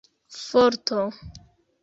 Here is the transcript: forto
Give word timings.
forto 0.45 0.99